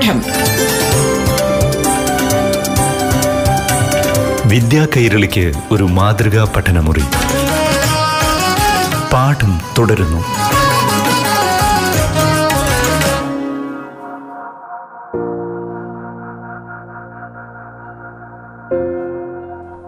പാഠം. 0.00 0.20
വിദ്യാ 4.48 4.86
കൈരളിക്ക് 4.96 5.52
ഒരു 5.70 5.84
മാതൃകാ 5.84 6.52
പഠനമുറി. 6.56 7.02
പാഠം 9.12 9.60
തുടരുന്നു. 9.78 10.20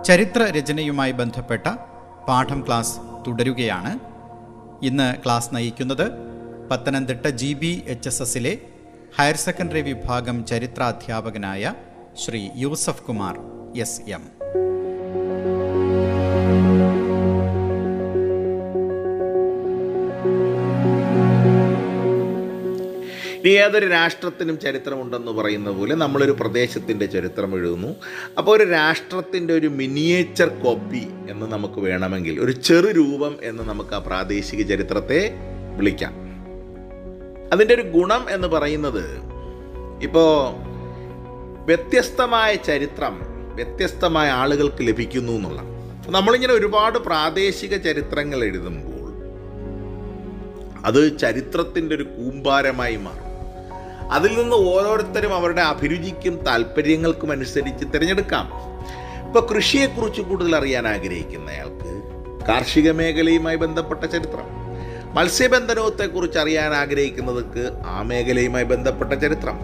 ചരിത്ര 0.04 0.42
രചനയുമായി 0.58 1.12
ബന്ധപ്പെട്ട 1.12 1.66
പാഠം 2.28 2.64
ക്ലാസ് 2.66 2.98
തുടരുകയാണ്. 3.26 3.98
ഇന്ന് 4.82 5.14
ക്ലാസ് 5.24 5.54
നയിക്കുന്നത് 5.54 6.10
Pathanamthitta 6.70 7.26
G 7.26 7.52
B 7.52 7.82
H 7.88 8.08
S 8.08 8.22
എസിലെ 8.22 8.58
ഹയർ 9.18 9.36
സെക്കൻഡറി 9.36 9.80
വിഭാഗം 9.80 10.46
ചരിത്രാധ്യാപകനായ 10.46 11.74
ശ്രീ 12.24 12.48
യൂസഫ് 12.56 13.02
കുമാർ 13.02 13.34
എസ് 13.76 14.10
എം. 14.10 14.22
ഇനി 23.40 23.50
ഏതൊരു 23.50 23.86
രാഷ്ട്രത്തിനും 23.86 24.58
ചരിത്രമുണ്ടെന്ന് 24.58 25.32
പറയുന്ന 25.32 25.70
പോലെ 25.70 25.94
നമ്മളൊരു 25.94 26.32
പ്രദേശത്തിന്റെ 26.32 27.06
ചരിത്രം 27.06 27.54
എഴുതുന്നു. 27.54 27.96
അപ്പോൾ 28.38 28.56
ഒരു 28.56 28.70
രാഷ്ട്രത്തിന്റെ 28.70 29.54
ഒരു 29.54 29.66
മിനിയേച്ചർ 29.66 30.48
കോപ്പി 30.48 31.06
എന്ന് 31.30 31.46
നമുക്ക് 31.46 31.80
വേണമെങ്കിൽ 31.80 32.40
ഒരു 32.40 32.52
ചെറു 32.52 32.86
രൂപം 32.86 33.36
എന്ന് 33.42 33.62
നമുക്ക് 33.62 33.94
ആ 33.94 33.98
പ്രാദേശിക 33.98 34.62
ചരിത്രത്തെ 34.62 35.30
വിളിക്കാം. 35.76 36.21
അതിന്റെ 37.52 37.74
ഒരു 37.74 37.82
ഗുണം 37.82 38.26
എന്ന് 38.30 38.48
പറയുന്നത് 38.48 39.20
ഇപ്പോൾ 40.02 40.54
വ്യത്യസ്തമായ 41.64 42.54
ചരിത്രം 42.54 43.20
വ്യത്യസ്തമായ 43.54 44.30
ആളുകൾക്ക് 44.30 44.76
ലഭിക്കുന്നു 44.80 45.32
എന്നുള്ള 45.32 45.62
നമ്മളിങ്ങനെ 46.10 46.52
ഒരുപാട് 46.52 46.98
പ്രാദേശിക 46.98 47.76
ചരിത്രങ്ങൾ 47.76 48.44
എഴുതുമ്പോൾ 48.44 48.92
അത് 50.86 51.18
ചരിത്രത്തിന്റെ 51.18 51.94
ഒരു 51.94 52.02
കൂമ്പാരമായി 52.02 52.96
മാറും. 52.96 53.32
അതിൽ 54.12 54.42
നിന്ന് 54.42 54.56
ഓരോരുത്തരും 54.56 55.34
അവരുടെ 55.34 55.62
അഭിരുചിക്കും 55.62 56.36
താല്പര്യങ്ങൾക്കും 56.36 57.32
അനുസരിച്ച് 57.32 57.84
തിരഞ്ഞെടുക്കാം. 57.94 58.50
ഇപ്പോൾ 59.26 59.54
കൃഷിയെക്കുറിച്ച് 59.54 60.22
കൂടുതൽ 60.22 60.56
അറിയാൻ 60.56 60.88
ആഗ്രഹിക്കുന്നയാൾക്ക് 60.88 62.02
കാർഷിക 62.48 62.90
മേഖലയുമായി 62.90 63.56
ബന്ധപ്പെട്ട 63.56 64.04
ചരിത്രം. 64.04 64.61
മത്സ്യബന്ധനത്തെക്കുറിച്ച് 65.14 66.38
അറിയാൻ 66.38 66.74
ആഗ്രഹിക്കുന്നവർക്ക് 66.74 67.70
ആ 67.86 68.02
മേഖലയുമായി 68.02 68.64
ബന്ധപ്പെട്ട 68.64 69.12
ചരിത്രം. 69.12 69.58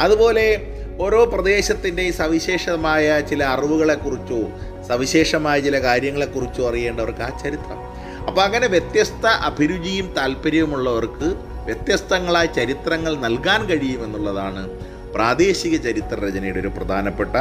അതുപോലെ 0.00 0.68
ഓരോ 1.00 1.24
പ്രദേശത്തിന്റെയും 1.24 2.12
സവിശേഷമായ 2.12 3.20
ചില 3.20 3.44
അറിവുകളെക്കുറിച്ചോ 3.44 4.40
സവിശേഷമായ 4.88 5.60
ചില 5.60 5.78
കാര്യങ്ങളെക്കുറിച്ചോ 5.78 6.68
അറിയേണ്ടവർക്ക് 6.68 7.20
ആ 7.20 7.28
ചരിത്രം. 7.38 7.78
അപ്പോൾ 8.26 8.40
അങ്ങനെ 8.40 8.66
വ്യത്യസ്ത 8.66 9.26
അഭിരുചിയും 9.26 10.14
താല്പര്യവുമുള്ളവർക്ക് 10.18 11.36
വ്യത്യസ്തങ്ങളായ 11.64 12.46
ചരിത്രങ്ങൾ 12.46 13.16
നൽകാൻ 13.16 13.66
കഴിയുമെന്നുള്ളതാണ് 13.66 14.70
പ്രാദേശിക 15.14 15.76
ചരിത്ര 15.76 16.26
രചനയുടെ 16.26 16.60
ഒരു 16.60 16.68
പ്രധാനപ്പെട്ട 16.68 17.36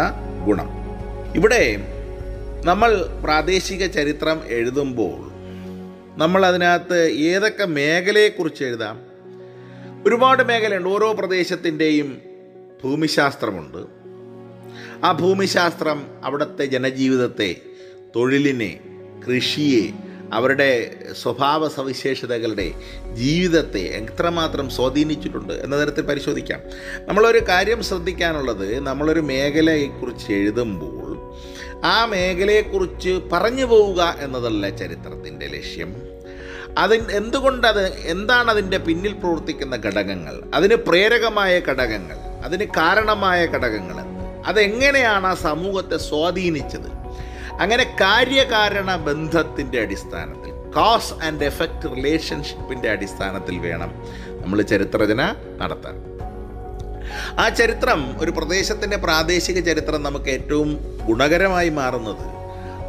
ഗുണം. 0.48 0.70
ഇവിടെ 1.36 1.88
നമ്മൾ 2.66 3.06
പ്രാദേശിക 3.24 3.86
ചരിത്രം 3.86 4.42
എഴുതുമ്പോൾ 4.48 5.31
നമ്മൾ 6.22 6.46
അതിനകത്ത് 6.46 7.12
ഏതൊക്കെ 7.12 7.66
മേഖലയെക്കുറിച്ച് 7.66 8.64
എഴുതാം? 8.64 9.02
ഒരുപാട് 10.08 10.44
മേഖലയുണ്ട്. 10.44 10.90
ഓരോ 10.90 11.14
പ്രദേശത്തിന്റെയും 11.14 12.22
ഭൂമിശാസ്ത്രമുണ്ട്. 12.84 13.78
ആ 15.06 15.12
ഭൂമിശാസ്ത്രം 15.12 16.08
അവിടുത്തെ 16.24 16.66
ജനജീവിതത്തെ 16.66 17.56
തൊഴിലിനെ 18.16 18.80
കൃഷിയെ 19.28 19.90
അവരുടെ 20.34 20.96
സ്വഭാവ 21.22 21.68
സവിശേഷതകളുടെ 21.68 22.72
ജീവിതത്തെ 23.14 23.80
എത്രമാത്രം 23.80 24.70
സ്വാധീനിച്ചിട്ടുണ്ട് 24.70 25.54
എന്ന 25.54 25.86
തരത്തിൽ 25.86 26.02
പരിശോധിക്കാം. 26.02 26.60
നമ്മളൊരു 27.06 27.40
കാര്യം 27.48 27.84
ശ്രദ്ധിക്കാനുള്ളത് 27.84 28.80
നമ്മളൊരു 28.80 29.20
മേഖലയെക്കുറിച്ച് 29.20 30.34
എഴുതുമ്പോൾ 30.34 31.02
ആ 31.86 32.06
മേഖലയെക്കുറിച്ച് 32.06 33.22
പറഞ്ഞു 33.32 33.66
പോവുക 33.66 34.16
എന്നതല്ല 34.20 34.70
ചരിത്രത്തിന്റെ 34.70 35.48
ലക്ഷ്യം. 35.48 36.11
അതിന് 36.78 37.10
എന്തുകൊണ്ടത് 37.10 37.98
എന്താണ് 37.98 38.50
അതിന്റെ 38.50 38.78
പിന്നിൽ 38.78 39.14
പ്രവർത്തിക്കുന്ന 39.14 39.76
ഘടകങ്ങൾ? 39.76 40.42
അതിന് 40.54 40.76
പ്രേരകമായ 40.76 41.60
ഘടകങ്ങൾ 41.60 42.16
അതിന് 42.46 42.66
കാരണമായ 42.66 43.46
ഘടകങ്ങൾ. 43.46 43.96
അതെങ്ങനെയാണ് 44.46 45.28
ആ 45.28 45.34
സമൂഹത്തെ 45.34 45.98
സ്വാധീനിച്ചത്? 45.98 47.02
അങ്ങനെ 47.62 47.84
കാര്യകാരണ 48.02 48.96
ബന്ധത്തിന്റെ 48.96 49.82
അടിസ്ഥാനത്തിൽ 49.82 50.72
കോസ് 50.72 51.14
ആൻഡ് 51.14 51.44
എഫക്റ്റ് 51.44 51.96
റിലേഷൻഷിപ്പിന്റെ 51.96 52.90
അടിസ്ഥാനത്തിൽ 52.90 53.58
വേണം 53.58 53.92
നമ്മൾ 54.42 54.62
ചരിത്രരചന 54.62 55.36
നടത്താൻ. 55.62 56.12
ആ 57.40 57.50
ചരിത്രം 57.50 58.20
ഒരു 58.20 58.32
പ്രദേശത്തിന്റെ 58.32 58.98
പ്രാദേശിക 58.98 59.60
ചരിത്രം 59.60 60.04
നമുക്ക് 60.04 60.30
ഏറ്റവും 60.30 60.98
ഗുണകരമായി 61.06 61.70
മാറുന്നത് 61.70 62.41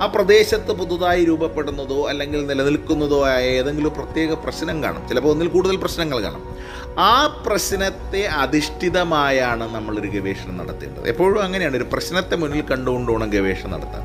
ആ 0.02 0.06
പ്രദേശത്ത് 0.06 0.72
പുതുതായി 0.72 1.24
രൂപപ്പെടുന്നതോ 1.24 2.08
അല്ലെങ്കിൽ 2.08 2.46
നിലനിൽക്കുന്നതോ 2.46 3.26
ആയ 3.26 3.44
ഏതെങ്കിലും 3.44 3.94
പ്രത്യേക 3.94 4.32
പ്രശ്നം 4.32 4.82
കാണും. 4.82 5.08
ചിലപ്പോൾ 5.08 5.28
ഒന്നിൽ 5.28 5.48
കൂടുതൽ 5.48 5.76
പ്രശ്നങ്ങൾ 5.76 6.22
കാണും. 6.22 6.56
ആ 6.98 7.42
പ്രശ്നത്തെ 7.46 8.26
അധിഷ്ഠിതമായാണ് 8.26 9.74
നമ്മളൊരു 9.74 10.08
ഗവേഷണം 10.08 10.56
നടത്തേണ്ടത്. 10.56 11.08
എപ്പോഴും 11.08 11.42
അങ്ങനെയാണ്. 11.42 11.76
ഒരു 11.76 11.86
പ്രശ്നത്തെ 11.92 12.36
മുന്നിൽ 12.36 12.62
കണ്ടുകൊണ്ട് 12.62 13.12
വേണം 13.12 13.30
ഗവേഷണം 13.30 13.70
നടത്താൻ. 13.70 14.02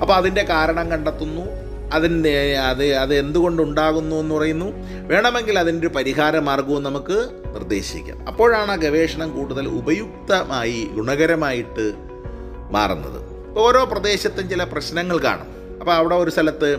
അപ്പോൾ 0.00 0.14
അതിന്റെ 0.14 0.42
കാരണം 0.42 0.90
കണ്ടെത്തുന്നു. 0.90 1.42
അതിന്റെ 1.92 2.56
അത് 2.56 2.94
അത് 2.94 3.14
എന്തുകൊണ്ടുണ്ടാകുന്നു 3.14 4.16
എന്ന് 4.16 4.34
പറയുന്നു. 4.34 4.72
വേണമെങ്കിൽ 5.06 5.58
അതിന്റെ 5.58 5.86
ഒരു 5.86 5.94
പരിഹാര 5.94 6.38
മാർഗവും 6.38 6.82
നമുക്ക് 6.82 7.28
നിർദ്ദേശിക്കാം. 7.54 8.28
അപ്പോഴാണ് 8.28 8.72
ആ 8.72 8.74
ഗവേഷണം 8.74 9.34
കൂടുതൽ 9.34 9.68
ഉപയുക്തമായി 9.68 10.88
ഗുണകരമായിട്ട് 10.94 11.92
മാറുന്നത്. 12.70 13.25
ഓരോ 13.56 13.84
പ്രദേശത്തും 13.84 14.50
ചില 14.50 14.64
പ്രശ്നങ്ങൾ 14.64 15.18
കാണും. 15.18 15.78
അപ്പോൾ 15.80 15.92
അവിടെ 15.92 16.14
ഒരു 16.14 16.30
സ്ഥലത്ത് 16.30 16.76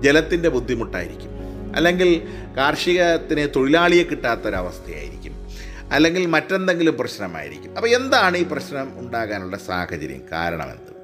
ജലത്തിന്റെ 0.00 0.48
ബുദ്ധിമുട്ടായിരിക്കും. 0.48 1.30
അല്ലെങ്കിൽ 1.76 2.22
കാർഷികത്തിന് 2.56 3.48
തൊഴിലാളിയെ 3.56 4.04
കിട്ടാത്തൊരവസ്ഥയായിരിക്കും. 4.04 5.48
അല്ലെങ്കിൽ 5.92 6.26
മറ്റെന്തെങ്കിലും 6.26 6.98
പ്രശ്നമായിരിക്കും. 6.98 7.76
അപ്പോൾ 7.76 7.88
എന്താണ് 7.88 8.36
ഈ 8.36 8.42
പ്രശ്നം 8.42 9.00
ഉണ്ടാകാനുള്ള 9.00 9.56
സാഹചര്യം? 9.56 10.20
കാരണമെന്ത്? 10.32 10.96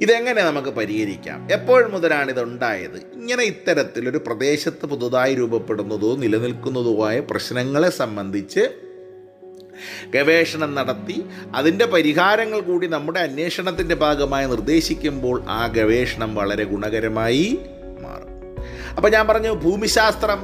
ഇതെങ്ങനെ 0.00 0.42
നമുക്ക് 0.42 0.68
പരിഹരിക്കാം? 0.68 1.48
എപ്പോൾ 1.52 1.88
മുതലാണ് 1.88 2.30
ഇതുണ്ടായത്? 2.30 2.96
ഇങ്ങനെ 3.14 3.44
ഇത്തരത്തിലൊരു 3.44 4.18
പ്രദേശത്ത് 4.18 4.86
പുതുതായി 4.86 5.34
രൂപപ്പെടുന്നതോ 5.34 6.16
നിലനിൽക്കുന്നതോ 6.16 7.08
ആയ 7.08 7.20
പ്രശ്നങ്ങളെ 7.20 7.90
സംബന്ധിച്ച് 7.90 8.60
ഗവേഷണം 10.10 10.74
നടത്തി 10.74 11.24
അതിന്റെ 11.54 11.86
പരിഹാരങ്ങൾ 11.86 12.60
കൂടി 12.60 12.86
നമ്മുടെ 12.86 13.20
അന്വേഷണത്തിന്റെ 13.20 13.94
ഭാഗമായി 13.94 14.46
നിർദ്ദേശിക്കുമ്പോൾ 14.46 15.42
ആ 15.48 15.66
ഗവേഷണം 15.66 16.34
വളരെ 16.34 16.64
ഗുണകരമായി 16.64 17.58
മാറും. 18.00 18.28
അപ്പോൾ 18.96 19.08
ഞാൻ 19.08 19.26
പറഞ്ഞു 19.26 19.52
ഭൂമിശാസ്ത്രം 19.52 20.38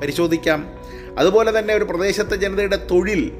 പരിശോധിക്കാം. 0.00 0.66
അതുപോലെ 1.18 1.58
തന്നെ 1.58 1.74
ഒരു 1.74 1.84
പ്രദേശത്തെ 1.84 2.36
ജനതയുടെ 2.36 2.76
തൊഴിൽ. 2.76 3.32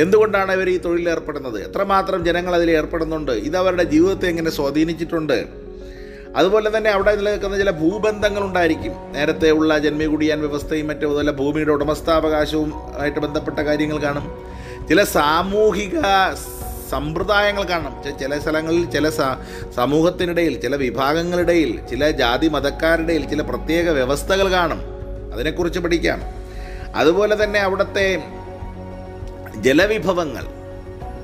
എന്തുകൊണ്ടാണ് 0.00 0.52
അവർ 0.52 0.70
ഈ 0.70 0.76
തൊഴിലിൽ 0.76 1.08
ഏർപ്പെടുന്നത്? 1.08 1.70
എത്രമാത്രം 1.70 2.24
ജനങ്ങൾ 2.24 2.54
അതിൽ 2.54 2.70
ഏർപ്പെടുന്നുണ്ട്? 2.70 3.32
ഇത് 3.32 3.56
അവരുടെ 3.56 3.82
ജീവിതത്തെ 3.82 4.26
എങ്ങനെ 4.26 4.50
സ്വാധീനിച്ചിട്ടുണ്ട്? 4.50 5.61
അതുപോലെ 6.36 6.76
തന്നെ 6.76 6.90
അവിടെ 6.90 7.16
നിലനിൽക്കുന്ന 7.16 7.58
ചില 7.58 7.70
ഭൂബന്ധങ്ങൾ 7.70 8.42
ഉണ്ടായിരിക്കും 8.42 9.12
നേരത്തെ 9.12 9.50
ഉള്ള 9.50 9.78
ജന്മികുടിയാൻ 9.78 10.40
വ്യവസ്ഥയും 10.40 10.88
മറ്റും 10.88 11.06
അതുപോലെ 11.06 11.32
ഭൂമിയുടെ 11.32 11.72
ഉടമസ്ഥാവകാശവും 11.72 12.72
ആയിട്ട് 13.00 13.20
ബന്ധപ്പെട്ട 13.20 13.58
കാര്യങ്ങൾ 13.58 13.98
കാണും. 13.98 14.42
ചില 14.88 15.04
സാമൂഹിക 15.04 16.00
സമ്പ്രദായങ്ങൾ 16.90 17.62
കാണും. 17.62 18.18
ചില 18.18 18.38
സ്ഥലങ്ങളിൽ 18.38 18.90
ചില 18.90 19.10
സമൂഹത്തിനിടയിൽ 19.76 20.60
ചില 20.60 20.76
വിഭാഗങ്ങളിടയിൽ 20.76 21.86
ചില 21.90 22.10
ജാതി 22.10 22.48
മതക്കാരുടെയിൽ 22.48 23.30
ചില 23.30 23.40
പ്രത്യേക 23.40 23.88
വ്യവസ്ഥകൾ 23.88 24.52
കാണും. 24.52 24.80
അതിനെക്കുറിച്ച് 25.34 25.80
പഠിക്കാം. 25.80 26.22
അതുപോലെ 26.96 27.44
തന്നെ 27.44 27.60
അവിടുത്തെ 27.60 28.22
ജലവിഭവങ്ങൾ 29.56 30.44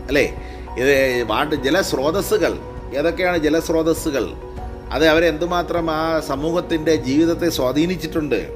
അല്ലേ? 0.08 0.34
ഇത് 0.78 1.22
വാട്ട് 1.22 1.54
ജലസ്രോതസ്സുകൾ. 1.54 2.54
ഏതൊക്കെയാണ് 2.96 3.38
ജലസ്രോതസ്സുകൾ? 3.38 4.47
അത് 4.92 5.06
അവരെന്തുമാത്രം 5.06 5.90
ആ 5.90 6.20
സമൂഹത്തിന്റെ 6.20 6.94
ജീവിതത്തെ 6.94 7.48
സ്വാധീനിച്ചിട്ടുണ്ട്. 7.48 8.48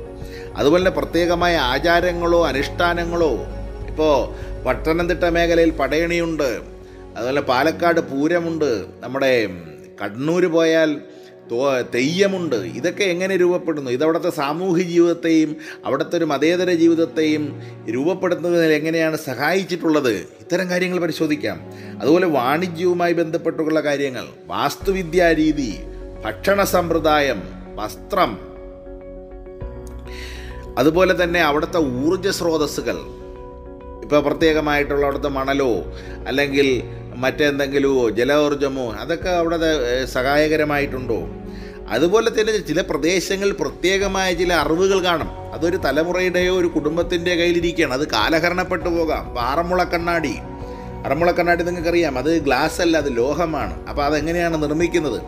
അതുപോലെ 0.57 0.79
തന്നെ 0.79 0.91
പ്രത്യേകമായ 0.91 1.57
ആചാരങ്ങളോ 1.57 2.47
അനുഷ്ഠാനങ്ങളോ. 2.47 3.47
ഇപ്പോൾ 3.89 4.35
പത്തനംതിട്ട 4.65 5.25
മേഖലയിൽ 5.25 5.71
പടയണിയുണ്ട്. 5.71 6.61
അതുപോലെ 7.17 7.41
പാലക്കാട് 7.41 8.01
പൂരമുണ്ട്. 8.01 8.85
നമ്മുടെ 9.01 9.49
കണ്ണൂർ 10.03 10.47
പോയാൽ 10.47 11.01
തെയ്യമുണ്ട്. 11.95 12.57
ഇതൊക്കെ 12.57 13.05
എങ്ങനെ 13.05 13.37
രൂപപ്പെടുന്നു? 13.37 13.91
ഇതവിടുത്തെ 13.91 14.31
സാമൂഹിക 14.31 14.87
ജീവിതത്തെയും 14.87 15.57
അവിടുത്തെ 15.85 16.17
ഒരു 16.17 16.25
മതേതര 16.25 16.73
ജീവിതത്തെയും 16.73 17.63
രൂപപ്പെടുത്തുന്നതിൽ 17.91 18.73
എങ്ങനെയാണ് 18.73 19.17
സഹായിച്ചിട്ടുള്ളത്? 19.17 20.13
ഇത്തരം 20.13 20.71
കാര്യങ്ങൾ 20.71 20.99
പരിശോധിക്കാം. 20.99 21.61
അതുപോലെ 22.01 22.27
വാണിജ്യവുമായി 22.27 23.13
ബന്ധപ്പെട്ടുള്ള 23.13 23.81
കാര്യങ്ങൾ. 23.81 24.25
വാസ്തുവിദ്യാ 24.47 25.33
രീതി. 25.33 25.79
ഭക്ഷണ 26.25 26.65
സമ്പ്രദായം 26.65 27.43
വസ്ത്രം. 27.77 28.39
അതുപോലെ 30.79 31.25
തന്നെ 31.25 31.41
അവിടുത്തെ 31.41 31.79
ഊർജ 31.79 32.29
സ്രോതസ്സുകൾ. 32.29 32.97
ഇപ്പോൾ 34.03 34.21
പ്രത്യേകമായിട്ടുള്ള 34.21 35.03
അവിടുത്തെ 35.03 35.29
മണലോ 35.29 35.75
അല്ലെങ്കിൽ 36.29 36.83
മറ്റെന്തെങ്കിലുമോ 37.17 38.11
ജലോർജമോ 38.11 38.93
അതൊക്കെ 38.93 39.29
അവിടെ 39.29 39.57
സഹായകരമായിട്ടുണ്ടോ? 40.05 41.29
അതുപോലെ 41.89 42.31
തന്നെ 42.31 42.59
ചില 42.59 42.81
പ്രദേശങ്ങളിൽ 42.81 43.53
പ്രത്യേകമായ 43.53 44.35
ചില 44.35 44.53
അറിവുകൾ 44.53 45.05
കാണും. 45.05 45.31
അതൊരു 45.53 45.77
തലമുറയുടെയോ 45.77 46.59
ഒരു 46.59 46.67
കുടുംബത്തിന്റെ 46.67 47.35
കയ്യിലിരിക്കുകയാണ്. 47.35 47.95
അത് 47.95 48.11
കാലഹരണപ്പെട്ടു 48.11 48.89
പോകാം. 48.89 49.29
ഇപ്പോൾ 49.29 49.41
ആറന്മുള 49.41 49.85
കണ്ണാടി 49.85 50.35
ആറന്മുള 51.07 51.31
കണ്ണാടി 51.31 51.65
നിങ്ങൾക്കറിയാം. 51.65 52.19
അത് 52.19 52.43
ഗ്ലാസ് 52.43 52.81
അല്ല 52.81 52.97
അത് 52.97 53.17
ലോഹമാണ്. 53.17 53.87
അപ്പോൾ 53.87 54.05
അതെങ്ങനെയാണ് 54.05 54.63
നിർമ്മിക്കുന്നത്? 54.63 55.23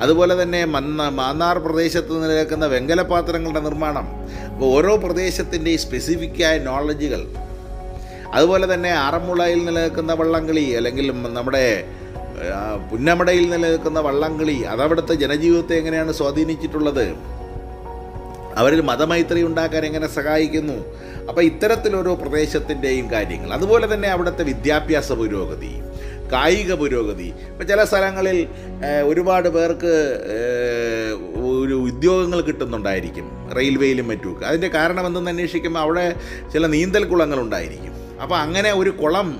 അതുപോലെ 0.00 0.34
തന്നെ 0.42 0.60
മന്ന 0.64 1.08
മാന്നാർ 1.08 1.58
പ്രദേശത്ത് 1.58 2.14
നിലനിൽക്കുന്ന 2.22 2.66
വെങ്കലപാത്രങ്ങളുടെ 2.66 3.60
നിർമ്മാണം. 3.60 4.06
അപ്പോൾ 4.52 4.66
ഓരോ 4.76 4.96
പ്രദേശത്തിന്റെയും 4.96 5.78
സ്പെസിഫിക്കായ 5.78 6.58
നോളജുകൾ 6.58 7.22
അതുപോലെ 8.34 8.66
തന്നെ 8.74 8.90
ആറന്മുളയിൽ 8.90 9.64
നിലനിൽക്കുന്ന 9.64 10.12
വള്ളംകളി 10.12 10.64
അല്ലെങ്കിൽ 10.78 11.06
നമ്മുടെ 11.38 11.66
പുന്നമടയിൽ 12.92 13.44
നിലനിൽക്കുന്ന 13.50 14.00
വള്ളംകളി 14.00 14.56
അതവിടുത്തെ 14.72 15.14
ജനജീവിതത്തെ 15.14 15.74
എങ്ങനെയാണ് 15.74 16.12
സ്വാധീനിച്ചിട്ടുള്ളത്? 16.12 17.06
അവരിൽ 18.56 18.80
മതമൈത്രി 18.80 19.40
ഉണ്ടാക്കാൻ 19.42 19.82
എങ്ങനെ 19.86 20.08
സഹായിക്കുന്നു? 20.08 20.76
അപ്പോൾ 21.28 21.42
ഇത്തരത്തിലോരോ 21.42 22.14
പ്രദേശത്തിന്റെയും 22.14 23.06
കാര്യങ്ങൾ. 23.12 23.52
അതുപോലെ 23.52 23.86
തന്നെ 23.94 24.08
അവിടുത്തെ 24.08 24.44
വിദ്യാഭ്യാസ 24.44 25.12
പുരോഗതി. 25.12 25.72
കായിക 26.32 26.72
പുരോഗതി. 26.82 27.28
ഇപ്പം 27.50 27.66
ചില 27.70 27.80
സ്ഥലങ്ങളിൽ 27.90 28.38
ഒരുപാട് 29.10 29.48
പേർക്ക് 29.56 29.92
ഒരു 31.48 31.76
ഉദ്യോഗങ്ങൾ 31.88 32.40
കിട്ടുന്നുണ്ടായിരിക്കും 32.48 33.26
റെയിൽവേയിലും 33.58 34.08
മറ്റുമൊക്കെ. 34.12 34.44
അതിന്റെ 34.50 34.70
കാരണം 34.76 35.04
എന്തെന്ന് 35.06 35.32
അന്വേഷിക്കുമ്പോൾ 35.34 35.80
അവിടെ 35.86 36.06
ചില 36.54 36.66
നീന്തൽ 36.76 37.04
കുളങ്ങളുണ്ടായിരിക്കും 37.12 37.94
അപ്പോൾ 38.22 38.36
അങ്ങനെ 38.44 38.72
ഒരു 38.82 38.92
കുളം 39.02 39.30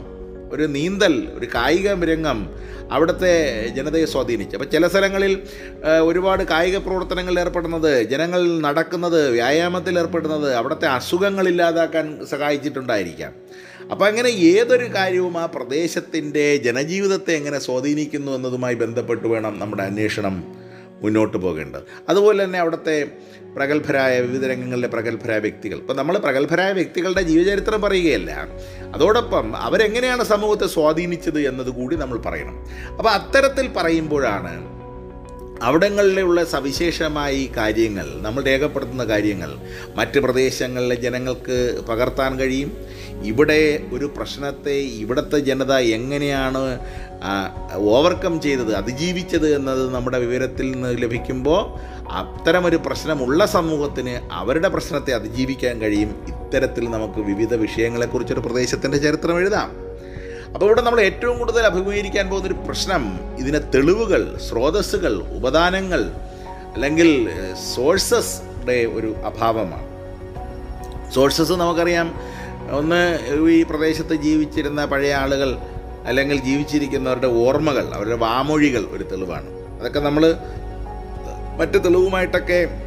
ഒരു 0.54 0.64
നീന്തൽ 0.76 1.14
ഒരു 1.38 1.46
കായിക 1.54 1.92
രംഗം 2.10 2.40
അവിടുത്തെ 2.94 3.30
ജനതയെ 3.76 4.06
സ്വാധീനിച്ചു. 4.10 4.54
അപ്പോൾ 4.56 4.68
ചില 4.74 4.86
സ്ഥലങ്ങളിൽ 4.86 5.32
ഒരുപാട് 6.08 6.42
കായിക 6.50 6.76
പ്രവർത്തനങ്ങളിൽ 6.76 7.38
ഏർപ്പെടുന്നത് 7.40 7.90
ജനങ്ങൾ 8.12 8.42
നടക്കുന്നത് 8.66 9.18
വ്യായാമത്തിൽ 9.30 9.98
ഏർപ്പെടുന്നത് 10.02 10.48
അവിടുത്തെ 10.54 10.86
അസുഖങ്ങൾ 10.86 11.48
ഇല്ലാതാക്കാൻ 11.52 12.06
സഹായിച്ചിട്ടുണ്ടായിരിക്കാം. 12.32 13.32
അപ്പോൾ 13.90 14.04
അങ്ങനെ 14.04 14.28
ഏതൊരു 14.28 14.94
കാര്യവും 14.94 15.38
ആ 15.38 15.46
പ്രദേശത്തിന്റെ 15.46 16.56
ജനജീവിതത്തെ 16.56 17.32
എങ്ങനെ 17.32 17.58
സ്വാധീനിക്കുന്നു 17.58 18.32
എന്നതുമായി 18.32 18.74
ബന്ധപ്പെട്ട് 18.74 19.28
വേണം 19.28 19.58
നമ്മുടെ 19.58 19.82
അന്വേഷണം 19.82 20.44
മുന്നോട്ട് 21.02 21.36
പോകേണ്ടത്. 21.36 21.82
അതുപോലെ 22.08 22.44
തന്നെ 22.44 22.58
അവിടുത്തെ 22.58 23.08
പ്രഗത്ഭരായ 23.56 24.20
വിവിധ 24.20 24.46
രംഗങ്ങളിലെ 24.46 24.88
പ്രഗത്ഭരായ 24.88 25.38
വ്യക്തികൾ. 25.38 25.76
ഇപ്പോൾ 25.76 25.94
നമ്മൾ 25.94 26.18
പ്രഗത്ഭരായ 26.18 26.72
വ്യക്തികളുടെ 26.72 27.22
ജീവചരിത്രം 27.22 27.80
പറയുകയല്ല. 27.80 28.46
അതോടൊപ്പം 28.94 29.56
അവരെങ്ങനെയാണ് 29.56 30.24
സമൂഹത്തെ 30.24 30.66
സ്വാധീനിച്ചത് 30.66 31.48
എന്നത് 31.48 31.70
കൂടി 31.70 31.96
നമ്മൾ 31.96 32.18
പറയണം. 32.18 32.66
അപ്പോൾ 32.96 33.10
അത്തരത്തിൽ 33.10 33.68
പറയുമ്പോഴാണ് 33.68 34.75
അവിടങ്ങളിലുള്ള 35.62 36.44
സവിശേഷമായ 36.44 37.46
കാര്യങ്ങൾ 37.56 38.06
നമ്മൾ 38.22 38.42
രേഖപ്പെടുത്തുന്ന 38.42 39.04
കാര്യങ്ങൾ 39.04 39.50
മറ്റ് 39.94 40.20
പ്രദേശങ്ങളിലെ 40.20 40.94
ജനങ്ങൾക്ക് 40.94 41.80
പകർത്താൻ 41.88 42.38
കഴിയും. 42.38 42.72
ഇവിടെ 43.22 43.82
ഒരു 43.92 44.12
പ്രശ്നത്തെ 44.16 44.78
ഇവിടുത്തെ 44.78 45.38
ജനത 45.38 45.72
എങ്ങനെയാണ് 45.72 46.78
ഓവർകം 47.74 48.40
ചെയ്തത് 48.40 48.74
അതിജീവിച്ചത് 48.74 49.54
എന്നത് 49.54 49.94
നമ്മുടെ 49.94 50.18
വിവരത്തിൽ 50.18 50.70
നിന്ന് 50.70 51.02
ലഭിക്കുമ്പോൾ 51.02 51.78
അത്തരമൊരു 52.08 52.76
പ്രശ്നമുള്ള 52.76 53.46
സമൂഹത്തിന് 53.46 54.28
അവരുടെ 54.32 54.68
പ്രശ്നത്തെ 54.68 55.14
അതിജീവിക്കാൻ 55.14 55.80
കഴിയും. 55.80 56.08
ഇത്തരത്തിൽ 56.26 56.90
നമുക്ക് 56.90 57.20
വിവിധ 57.20 57.54
വിഷയങ്ങളെക്കുറിച്ചൊരു 57.54 58.40
പ്രദേശത്തിന്റെ 58.40 58.98
ചരിത്രം 58.98 59.38
എഴുതാം. 59.38 59.85
അപ്പോൾ 60.54 60.66
ഇവിടെ 60.66 60.80
നമ്മൾ 60.80 61.00
ഏറ്റവും 61.00 61.38
കൂടുതൽ 61.38 61.60
അഭിമുഖീകരിക്കാൻ 61.60 62.30
പോകുന്നൊരു 62.30 62.66
പ്രശ്നം 62.66 63.20
ഇതിനെ 63.38 63.58
തെളിവുകൾ 63.58 64.38
സ്രോതസ്സുകൾ 64.48 65.22
ഉപദാനങ്ങൾ 65.36 66.10
അല്ലെങ്കിൽ 66.74 67.30
സോഴ്സസ്യുടെ 67.74 68.86
ഒരു 68.86 69.14
അഭാവമാണ്. 69.24 69.86
സോഴ്സസ് 71.12 71.52
നമുക്കറിയാം. 71.52 72.20
ഒന്ന് 72.70 73.18
ഈ 73.50 73.62
പ്രദേശത്ത് 73.62 74.14
ജീവിച്ചിരുന്ന 74.14 74.84
പഴയ 74.84 75.14
ആളുകൾ 75.14 75.56
അല്ലെങ്കിൽ 76.04 76.36
ജീവിച്ചിരിക്കുന്നവരുടെ 76.36 77.26
ഓർമ്മകൾ 77.26 77.94
അവരുടെ 77.94 78.16
വാമൊഴികൾ 78.16 78.84
ഒരു 78.90 79.04
തെളിവാണ്. 79.04 79.48
അതൊക്കെ 79.80 80.00
നമ്മൾ 80.00 80.36
മറ്റ് 81.58 81.84
തെളിവുമായിട്ടൊക്കെ 81.84 82.85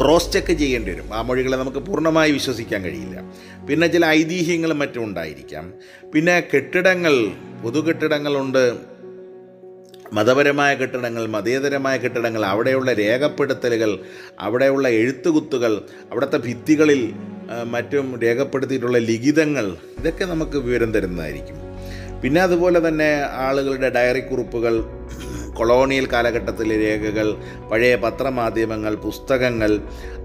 ക്രോസ് 0.00 0.32
ചെക്ക് 0.32 0.52
ചെയ്യേണ്ടി 0.52 0.90
വരും. 0.92 1.14
ആ 1.14 1.22
മൊഴികളെ 1.22 1.56
നമുക്ക് 1.56 1.78
പൂർണമായി 1.78 2.30
വിശ്വസിക്കാൻ 2.32 2.82
കഴിയില്ല. 2.82 3.18
പിന്നെ 3.68 3.86
ചില 3.86 4.04
ഐതിഹ്യങ്ങളും 4.06 4.78
മറ്റും 4.78 5.04
ഉണ്ടായിരിക്കാം. 5.04 5.72
പിന്നെ 6.14 6.36
കെട്ടിടങ്ങൾ 6.54 7.14
പൊതു 7.62 7.80
കെട്ടിടങ്ങളുണ്ട് 7.80 8.62
മതപരമായ 10.12 10.74
കെട്ടിടങ്ങൾ 10.74 11.26
മതേതരമായ 11.26 11.96
കെട്ടിടങ്ങൾ 11.96 12.44
അവിടെയുള്ള 12.44 12.92
രേഖപ്പെടുത്തലുകൾ 12.92 13.98
അവിടെയുള്ള 14.40 14.88
എഴുത്തുകുത്തുകൾ 14.88 15.82
അവിടുത്തെ 16.10 16.38
ഭിത്തികളിൽ 16.38 17.12
മറ്റും 17.64 18.20
രേഖപ്പെടുത്തിയിട്ടുള്ള 18.20 18.98
ലിഖിതങ്ങൾ 18.98 19.76
ഇതൊക്കെ 19.98 20.24
നമുക്ക് 20.24 20.58
വിവരം 20.58 20.92
തരുന്നതായിരിക്കും. 20.92 21.58
പിന്നെ 22.22 22.40
അതുപോലെ 22.40 22.88
തന്നെ 22.88 23.10
ആളുകളുടെ 23.32 23.90
ഡയറി 23.90 24.20
കുറിപ്പുകൾ 24.20 24.74
കൊളോണിയൽ 25.58 26.06
കാലഘട്ടത്തിലെ 26.12 26.76
രേഖകൾ 26.84 27.28
പഴയ 27.70 27.94
പത്രമാധ്യമങ്ങൾ 27.96 28.94
പുസ്തകങ്ങൾ 29.06 29.72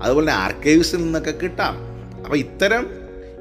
അതുപോലെ 0.03 0.25
തന്നെ 0.25 0.35
ആർക്കൈവ്സിൽ 0.45 0.99
നിന്നൊക്കെ 1.03 1.33
കിട്ടാം. 1.43 1.75
അപ്പോൾ 2.23 2.37
ഇത്തരം 2.37 2.83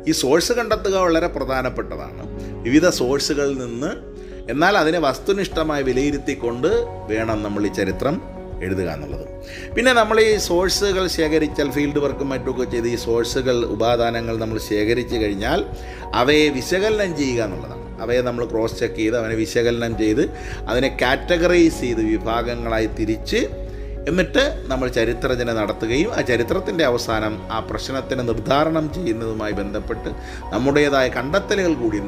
ഈ 0.09 0.13
സോഴ്സ് 0.23 0.53
കണ്ടെത്തുക 0.53 0.97
വളരെ 0.97 1.27
പ്രധാനപ്പെട്ടതാണ്. 1.27 2.23
വിവിധ 2.63 2.87
സോഴ്സുകളിൽ 3.01 3.57
നിന്ന് 3.65 3.91
എന്നാൽ 4.53 4.75
അതിനെ 4.79 4.99
വസ്തുനിഷ്ഠമായി 4.99 5.83
വിലയിരുത്തിക്കൊണ്ട് 5.83 6.71
വേണം 7.11 7.43
നമ്മൾ 7.43 7.67
ഈ 7.67 7.71
ചരിത്രം 7.73 8.15
എഴുതുക 8.63 8.89
എന്നുള്ളത്. 8.95 9.27
പിന്നെ 9.77 9.93
നമ്മൾ 9.93 10.21
ഈ 10.21 10.33
സോഴ്സുകൾ 10.37 11.05
ശേഖരിച്ചാൽ 11.19 11.71
ഫീൽഡ് 11.71 11.99
വർക്കും 11.99 12.29
മറ്റുമൊക്കെ 12.29 12.67
ചെയ്ത് 12.73 12.89
ഈ 12.89 12.97
സോഴ്സുകൾ 12.97 13.57
ഉപാദാനങ്ങൾ 13.75 14.35
നമ്മൾ 14.37 14.59
ശേഖരിച്ചു 14.59 15.17
കഴിഞ്ഞാൽ 15.17 15.61
അവയെ 16.15 16.49
വിശകലനം 16.49 17.17
ചെയ്യുക 17.17 17.43
എന്നുള്ളതാണ്. 17.45 17.82
അവയെ 18.03 18.23
നമ്മൾ 18.29 18.45
ക്രോസ് 18.53 18.79
ചെക്ക് 18.81 18.99
ചെയ്ത് 19.01 19.17
അവനെ 19.21 19.35
വിശകലനം 19.43 19.95
ചെയ്ത് 20.03 20.25
അതിനെ 20.71 20.91
കാറ്റഗറൈസ് 21.03 21.81
ചെയ്ത് 21.85 22.03
വിഭാഗങ്ങളായി 22.13 22.91
തിരിച്ച് 23.01 23.41
എന്നിട്ട് 24.09 24.43
നമ്മൾ 24.71 24.87
ചരിത്രരചന 24.99 25.51
നടത്തുകയും 25.59 26.11
ആ 26.19 26.21
ചരിത്രത്തിന്റെ 26.31 26.85
അവസാനം 26.85 27.35
ആ 27.57 27.59
പ്രശ്നത്തിന് 27.69 28.23
നിർദ്ധാരണം 28.29 28.87
ചെയ്യുന്നതുമായി 28.95 29.55
ബന്ധപ്പെട്ട് 29.61 30.11
നമ്മുടേതായ 30.55 31.09
കണ്ടെത്തലുകൾ 31.17 31.75
കൂടി 31.83 32.01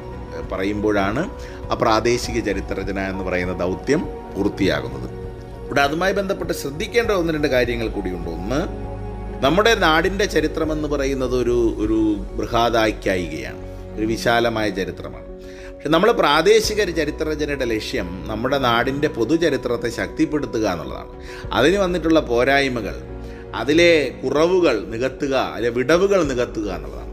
പറയുമ്പോഴാണ് 0.52 1.22
ആ 1.70 1.74
പ്രാദേശിക 1.82 2.38
ചരിത്രരചന 2.48 3.00
എന്ന് 3.12 3.24
പറയുന്ന 3.24 3.54
ദൗത്യം 3.64 4.00
പൂർത്തിയാകുന്നത്. 4.34 5.06
ഇവിടെ 5.66 5.80
അതുമായി 5.80 6.14
ബന്ധപ്പെട്ട് 6.20 6.54
ശ്രദ്ധിക്കേണ്ട 6.62 7.10
ഒന്ന് 7.20 7.32
രണ്ട് 7.36 7.48
കാര്യങ്ങൾ 7.54 7.88
കൂടിയുണ്ട് 7.88 8.30
ഒന്ന് 8.30 8.60
നമ്മുടെ 9.44 9.74
നാടിന്റെ 9.86 10.26
ചരിത്രമെന്ന് 10.34 10.88
പറയുന്നത് 10.88 11.36
ഒരു 11.42 11.56
ഒരു 11.84 12.00
ബൃഹാദാഖ്യായികയാണ് 12.38 13.62
ഒരു 13.96 14.06
വിശാലമായ 14.06 14.68
ചരിത്രമാണ്. 14.70 15.26
പക്ഷെ 15.75 15.88
നമ്മൾ 15.88 16.12
പ്രാദേശിക 16.12 16.85
ചരിത്രരചനയുടെ 16.85 17.64
ലക്ഷ്യം 17.64 18.25
നമ്മുടെ 18.26 18.59
നാടിന്റെ 18.59 19.09
പൊതുചരിത്രത്തെ 19.09 19.90
ശക്തിപ്പെടുത്തുക 19.90 20.69
എന്നുള്ളതാണ്. 20.69 21.23
അതിന് 21.52 21.76
വന്നിട്ടുള്ള 21.76 22.21
പോരായ്മകൾ 22.21 22.95
അതിലെ 23.54 24.21
കുറവുകൾ 24.25 24.87
നികത്തുക 24.87 25.35
അല്ലെ 25.35 25.71
വിടവുകൾ 25.71 26.23
നികത്തുക 26.23 26.71
എന്നുള്ളതാണ്. 26.71 27.04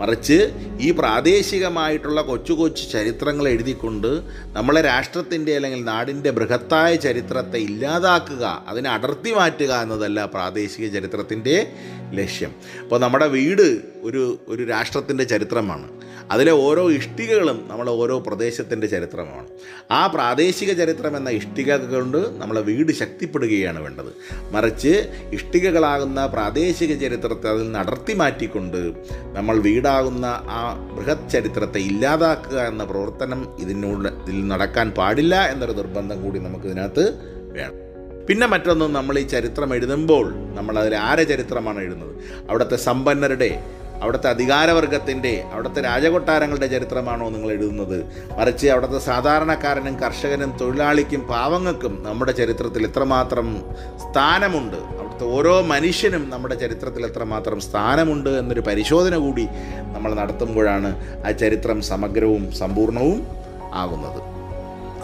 മറിച്ച് 0.00 0.52
ഈ 0.80 0.90
പ്രാദേശികമായിട്ടുള്ള 0.90 2.20
കൊച്ചു 2.20 2.52
കൊച്ചു 2.52 2.88
ചരിത്രങ്ങൾ 2.92 3.48
എഴുതിക്കൊണ്ട് 3.48 4.20
നമ്മളെ 4.52 4.80
രാഷ്ട്രത്തിന്റെ 4.80 5.54
അല്ലെങ്കിൽ 5.54 5.84
നാടിന്റെ 5.84 6.30
ബൃഹത്തായ 6.30 6.94
ചരിത്രത്തെ 6.94 7.56
ഇല്ലാതാക്കുക 7.56 8.64
അതിനെ 8.68 8.90
അടർത്തി 8.90 9.32
മാറ്റുക 9.32 9.72
എന്നതല്ല 9.74 10.24
പ്രാദേശിക 10.24 10.88
ചരിത്രത്തിന്റെ 10.88 11.72
ലക്ഷ്യം. 12.12 12.52
അപ്പോൾ 12.82 13.00
നമ്മുടെ 13.00 13.26
വീട് 13.26 13.82
ഒരു 14.02 14.38
ഒരു 14.48 14.62
രാഷ്ട്രത്തിന്റെ 14.62 15.24
ചരിത്രമാണ്. 15.24 15.99
അതിലെ 16.30 16.52
ഓരോ 16.52 16.90
ഇഷ്ടികകളും 16.90 17.64
നമ്മളെ 17.68 17.90
ഓരോ 17.90 18.18
പ്രദേശത്തിന്റെ 18.18 18.86
ചരിത്രമാണ്. 18.86 19.46
ആ 19.90 20.06
പ്രാദേശിക 20.06 20.72
ചരിത്രം 20.72 21.16
എന്ന 21.16 21.30
ഇഷ്ടിക 21.30 21.76
കൊണ്ട് 21.76 22.18
നമ്മളെ 22.36 22.60
വീട് 22.60 22.92
ശക്തിപ്പെടുകയാണ് 22.92 23.82
വേണ്ടത്. 23.82 24.12
മറിച്ച് 24.52 25.10
ഇഷ്ടികകളാകുന്ന 25.32 26.26
പ്രാദേശിക 26.26 27.00
ചരിത്രത്തെ 27.00 27.48
അതിൽ 27.48 27.62
നിന്ന് 27.62 27.78
അടർത്തി 27.78 28.12
മാറ്റിക്കൊണ്ട് 28.12 28.92
നമ്മൾ 29.32 29.58
വീടാകുന്ന 29.58 30.24
ആ 30.26 30.88
ബൃഹത് 30.96 31.30
ചരിത്രത്തെ 31.30 31.78
ഇല്ലാതാക്കുക 31.78 32.58
എന്ന 32.58 32.84
പ്രവർത്തനം 32.84 33.56
ഇതിനോട് 33.58 34.08
ഇതിൽ 34.08 34.48
നടക്കാൻ 34.48 34.90
പാടില്ല 34.90 35.52
എന്നൊരു 35.52 35.72
നിർബന്ധം 35.72 36.22
കൂടി 36.22 36.38
നമുക്ക് 36.38 36.64
ഇതിനകത്ത് 36.64 37.14
വേണം. 37.52 37.90
പിന്നെ 38.26 38.46
മറ്റൊന്നും 38.46 38.92
നമ്മൾ 38.92 39.18
ഈ 39.18 39.22
ചരിത്രം 39.22 39.74
എഴുതുമ്പോൾ 39.74 40.34
നമ്മൾ 40.54 40.78
അതിൽ 40.78 40.96
ആരെ 40.96 41.24
ചരിത്രമാണ് 41.24 41.78
എഴുതുന്നത്? 41.78 42.16
അവിടുത്തെ 42.48 42.76
സമ്പന്നരുടെ 42.76 43.64
അവിടുത്തെ 44.02 44.28
അധികാരവർഗത്തിന്റെ 44.28 45.44
അവിടുത്തെ 45.52 45.80
രാജകൊട്ടാരങ്ങളുടെ 45.80 46.66
ചരിത്രമാണോ 46.66 47.28
നിങ്ങൾ 47.28 47.50
എഴുതുന്നത്? 47.50 47.96
മറിച്ച് 48.38 48.68
അവിടുത്തെ 48.68 48.98
സാധാരണക്കാരനും 48.98 50.00
കർഷകനും 50.00 50.56
തൊഴിലാളിക്കും 50.60 51.20
പാവങ്ങൾക്കും 51.20 52.02
നമ്മുടെ 52.02 52.32
ചരിത്രത്തിൽ 52.32 52.84
എത്രമാത്രം 52.86 53.48
സ്ഥാനമുണ്ട്? 53.96 54.76
അവിടുത്തെ 54.76 55.24
ഓരോ 55.24 55.62
മനുഷ്യനും 55.62 56.30
നമ്മുടെ 56.30 56.54
ചരിത്രത്തിൽ 56.54 57.04
എത്രമാത്രം 57.06 57.60
സ്ഥാനമുണ്ട് 57.60 58.30
എന്നൊരു 58.30 58.60
പരിശോധന 58.60 59.16
കൂടി 59.16 59.46
നമ്മൾ 59.94 60.14
നടത്തുമ്പോഴാണ് 60.14 60.90
ആ 61.26 61.30
ചരിത്രം 61.30 61.82
സമഗ്രവും 61.82 62.52
സമ്പൂർണവും 62.52 63.26
ആകുന്നത്. 63.74 64.22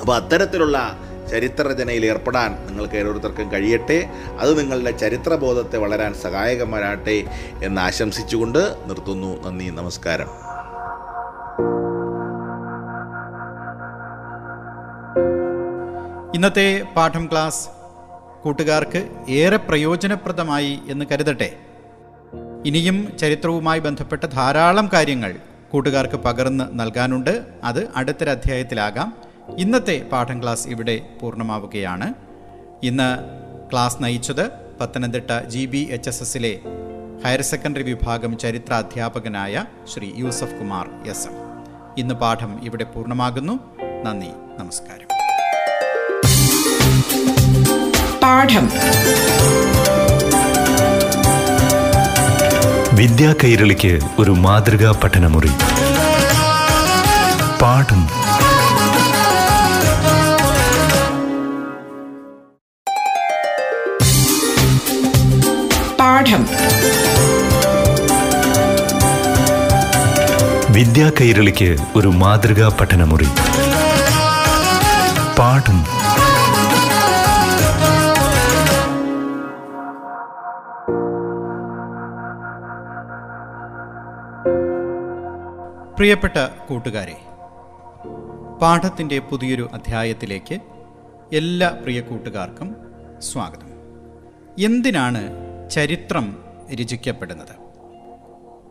അപ്പോൾ 0.00 0.14
അത്തരത്തിലുള്ള 0.16 0.78
ചരിത്രരചനയിൽ 1.28 2.06
ഏർപ്പെടാൻ 2.06 2.66
നിങ്ങൾക്ക് 2.66 2.94
ഓരോരുത്തർക്കും 2.94 3.52
കഴിയട്ടെ. 3.52 4.10
അത് 4.40 4.60
നിങ്ങളുടെ 4.60 4.90
ചരിത്രബോധത്തെ 4.90 5.78
വളരാൻ 5.78 6.14
സഹായകമാരാട്ടെ 6.14 7.24
എന്ന് 7.64 7.80
ആശംസിച്ചുകൊണ്ട് 7.80 8.76
നിർത്തുന്നു. 8.86 9.42
നന്ദി 9.44 9.64
നമസ്കാരം. 9.64 10.28
ഇന്നത്തെ 16.34 16.82
പാഠം 16.96 17.28
ക്ലാസ് 17.32 17.68
കൂട്ടുകാർക്ക് 18.42 19.08
ഏറെ 19.28 19.56
പ്രയോജനപ്രദമായി 19.56 20.78
എന്ന് 20.88 21.06
കരുതട്ടെ. 21.12 21.56
ഇനിയും 22.66 23.16
ചരിത്രവുമായി 23.16 23.78
ബന്ധപ്പെട്ട 23.78 24.24
ധാരാളം 24.24 24.90
കാര്യങ്ങൾ 24.92 25.34
കൂട്ടുകാർക്ക് 25.72 26.14
പകർന്ന് 26.14 26.64
നൽകാനുണ്ട്. 26.72 27.42
അത് 27.64 27.88
അടുത്തൊരു 27.96 28.30
അധ്യായത്തിലാകാം. 28.30 29.25
ഇന്നത്തെ 29.54 30.02
പാഠം 30.12 30.42
ക്ലാസ് 30.42 30.68
ഇവിടെ 30.68 31.00
പൂർണമാവുകയാണ്. 31.22 32.14
ഇന്ന് 32.82 33.16
ക്ലാസ് 33.72 33.96
നയിച്ചത് 34.00 34.50
Pathanamthitta 34.80 35.46
G 35.46 35.66
B 35.66 35.88
H 35.90 36.08
S 36.08 36.22
എസിലെ 36.22 36.58
ഹയർ 37.24 37.42
സെക്കൻഡറി 37.42 37.82
വിഭാഗം 37.82 38.38
ചരിത്ര 38.38 38.74
അധ്യാപകനായ 38.74 39.64
ശ്രീ 39.94 40.12
യൂസഫ് 40.16 40.54
കുമാർ 40.54 40.88
എസ് 41.06 41.26
എം. 41.28 41.32
ഇന്ന് 41.98 42.14
പാഠം 42.14 42.64
ഇവിടെ 42.64 42.84
പൂർണമാകുന്നു. 42.84 43.60
നന്ദി 44.04 44.30
നമസ്കാരം. 44.58 45.06
പാഠം. 48.22 48.70
വിദ്യാ 52.96 53.34
കൈരളിക്ക് 53.44 54.00
ഒരു 54.18 54.30
മാതൃകാ 54.30 55.00
പഠനമുറി. 55.04 55.50
പാഠം 57.62 58.25
പാഠം. 66.26 66.46
വിദ്യാ 70.72 71.12
കൈരളിക്ക് 71.20 71.76
ഒരു 71.96 72.08
മാതൃകാ 72.08 72.76
പഠനമുറി. 72.80 73.24
പാഠം. 75.38 75.84
പ്രിയപ്പെട്ട 85.96 86.36
കൂട്ടുകാരെ 86.68 87.20
പാഠത്തിന്റെ 88.62 89.18
പുതിയൊരു 89.18 89.70
അധ്യായത്തിലേക്ക് 89.74 90.58
എല്ലാ 91.32 91.68
പ്രിയ 91.82 92.00
കൂട്ടുകാർക്കും 92.00 92.76
സ്വാഗതം. 93.18 93.70
എന്തിനാണ് 94.64 95.45
ചരിത്രം 95.70 96.44
രചിക്കപ്പെടുന്നത്. 96.74 97.66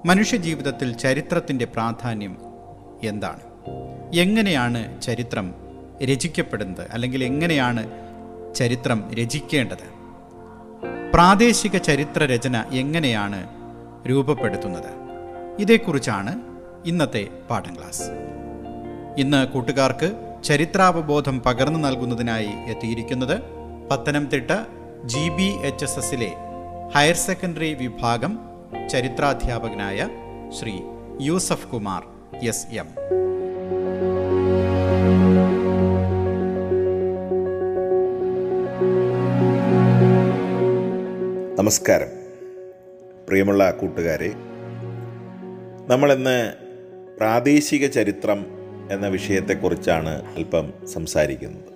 മനുഷ്യജീവിതത്തിൽ 0.08 0.94
ചരിത്രത്തിന്റെ 0.94 1.66
പ്രാധാന്യം 1.66 2.38
എന്താണ്? 3.04 3.40
എങ്ങനെയാണ് 4.16 5.02
ചരിത്രം 5.02 5.56
രചിക്കപ്പെടുന്നത്? 6.04 6.88
അല്ലെങ്കിൽ 6.92 7.24
എങ്ങനെയാണ് 7.24 7.90
ചരിത്രം 8.56 9.12
രചിക്കേണ്ടത്? 9.14 9.96
പ്രാദേശിക 11.14 11.78
ചരിത്ര 11.78 12.26
രചന 12.26 12.66
എങ്ങനെയാണ് 12.72 13.50
രൂപപ്പെടുത്തുന്നത്? 14.10 15.06
ഇതേക്കുറിച്ചാണ് 15.60 16.42
ഇന്നത്തെ 16.86 17.28
പാഠം 17.50 17.76
ക്ലാസ് 17.76 18.04
ഇന്ന് 19.18 19.48
കൂട്ടുകാർക്ക് 19.48 20.38
ചരിത്രാവബോധം 20.44 21.40
പകർന്നു 21.40 21.80
നൽകുന്നതിനായി 21.80 22.50
എത്തിയിരിക്കുന്നത് 22.68 23.40
Pathanamthitta 23.92 24.52
G 25.06 25.30
B 25.30 25.58
H 25.66 25.86
S 25.86 26.00
എസിലെ 26.00 26.34
ഹയർ 26.94 27.16
സെക്കൻഡറി 27.16 27.74
വിഭാഗം 27.74 28.40
ചരിത്രാധ്യാപകനായ 28.90 30.10
ശ്രീ 30.60 30.74
യൂസഫ് 31.22 31.68
കുമാർ 31.68 32.04
എസ് 32.44 32.68
എം. 32.72 32.86
നമസ്കാരം. 41.56 42.08
പ്രിയമുള്ള 43.28 43.72
കൂട്ടുകാരെ 43.72 44.34
നമ്മളിന്ന് 45.88 46.54
പ്രാദേശിക 47.18 47.88
ചരിത്രം 47.88 48.46
എന്ന 48.92 49.08
വിഷയത്തെക്കുറിച്ചാണ് 49.08 50.36
അല്പം 50.36 50.74
സംസാരിക്കുന്നത്. 50.88 51.76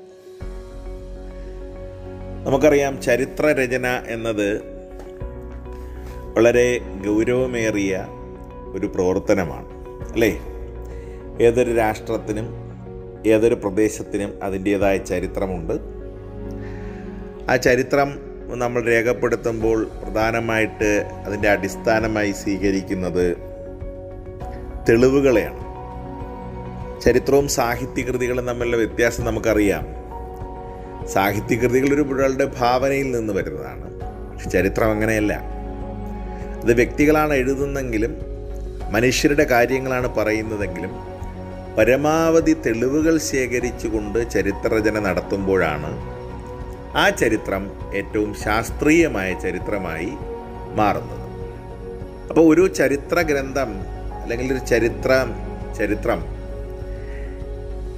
നമുക്കറിയാം 2.47 3.01
ചരിത്ര 3.01 3.45
രചന 3.45 3.87
എന്നത് 4.07 4.78
വളരെ 6.35 6.81
ഗൗരവമേറിയ 7.07 8.05
ഒരു 8.73 8.87
പ്രവർത്തനമാണ് 8.87 9.67
അല്ലേ? 10.13 10.41
ഏതൊരു 11.41 11.75
രാഷ്ട്രത്തിനും 11.75 12.69
ഏതൊരു 13.27 13.55
പ്രദേശത്തിനും 13.55 14.33
അതിന്റേതായ 14.43 14.97
ചരിത്രമുണ്ട്. 14.97 15.73
ആ 17.51 17.55
ചരിത്രം 17.55 18.19
നമ്മൾ 18.47 18.83
രേഖപ്പെടുത്തുമ്പോൾ 18.83 19.83
പ്രധാനമായിട്ട് 19.83 21.09
അതിന്റെ 21.25 21.49
അടിസ്ഥാനമായി 21.49 22.31
സ്വീകരിക്കുന്നത് 22.31 23.37
തെളിവുകളെയാണ്. 24.89 25.69
ചരിത്രവും 27.01 27.47
സാഹിത്യകൃതികളും 27.47 28.47
തമ്മിലുള്ള 28.47 28.77
വ്യത്യാസം 28.77 29.25
നമുക്കറിയാം. 29.25 29.87
സാഹിത്യകൃതികൾ 31.07 31.93
ഒരു 31.93 32.01
ഒരാളുടെ 32.01 32.51
ഭാവനയിൽ 32.57 33.11
നിന്ന് 33.11 33.33
വരുന്നതാണ്. 33.33 33.99
പക്ഷെ 34.33 34.49
ചരിത്രം 34.49 34.91
അങ്ങനെയല്ല. 34.91 35.58
അത് 36.61 36.73
വ്യക്തികളാണ് 36.73 37.33
എഴുതുന്നെങ്കിലും 37.33 38.13
മനുഷ്യരുടെ 38.91 39.43
കാര്യങ്ങളാണ് 39.43 40.15
പറയുന്നതെങ്കിലും 40.15 40.93
പരമാവധി 41.77 42.53
തെളിവുകൾ 42.65 43.17
ശേഖരിച്ചുകൊണ്ട് 43.17 44.19
ചരിത്രരചന 44.31 44.99
നടത്തുമ്പോഴാണ് 44.99 45.91
ആ 46.97 47.09
ചരിത്രം 47.09 47.63
ഏറ്റവും 47.95 48.31
ശാസ്ത്രീയമായ 48.43 49.33
ചരിത്രമായി 49.33 50.11
മാറുന്നത്. 50.75 51.25
അപ്പോൾ 52.29 52.53
ഒരു 52.53 52.67
ചരിത്ര 52.73 53.21
ഗ്രന്ഥം 53.21 53.71
അല്ലെങ്കിൽ 54.21 54.53
ഒരു 54.53 54.65
ചരിത്ര 54.65 55.11
ചരിത്രം 55.77 56.21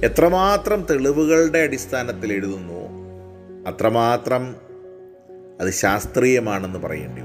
എത്രമാത്രം 0.04 0.86
തെളിവുകളുടെ 0.90 1.58
അടിസ്ഥാനത്തിൽ 1.58 2.32
എഴുതുന്നു 2.32 2.80
അത്രമാത്രം 3.66 4.44
അത് 5.60 5.70
ശാസ്ത്രീയമാണെന്ന് 5.70 6.78
പറയേണ്ടി 6.78 7.21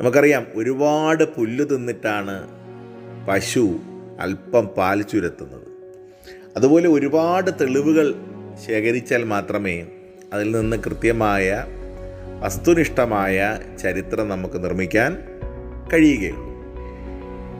നമുക്കറിയാം 0.00 0.46
ഒരുപാട് 0.54 1.24
പുല്ല് 1.24 1.64
തിന്നിട്ടാണ് 1.64 2.48
പശു 3.28 3.78
അല്പം 4.20 4.66
പാൽ 4.66 5.02
ചുരത്തുന്നത്. 5.02 5.62
അതുപോലെ 6.56 6.88
ഒരുപാട് 6.88 7.50
തെളിവുകൾ 7.60 8.14
ശേഖരിച്ചാൽ 8.66 9.24
മാത്രമേ 9.24 9.86
അതിൽ 10.32 10.50
നിന്ന് 10.50 10.76
കൃത്യമായ 10.76 11.66
വസ്തുനിഷ്ഠമായ 12.40 13.58
ചരിത്രം 13.82 14.28
നമുക്ക് 14.28 14.64
നിർമ്മിക്കാൻ 14.64 15.22
കഴിയുകയുള്ളൂ. 15.92 16.50